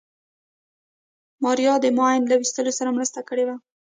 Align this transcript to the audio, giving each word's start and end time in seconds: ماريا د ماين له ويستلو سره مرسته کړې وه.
ماريا 1.43 1.73
د 1.81 1.85
ماين 1.97 2.21
له 2.29 2.35
ويستلو 2.39 2.71
سره 2.79 2.89
مرسته 2.97 3.19
کړې 3.29 3.43
وه. 3.47 3.55